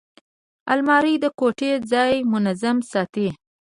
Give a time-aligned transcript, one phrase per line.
[0.73, 3.27] الماري د کوټې ځای منظمه ساتي